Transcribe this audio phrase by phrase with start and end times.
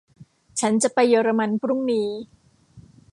[0.59, 2.09] ฉันจะไปเยอรมันพรุ่งนี้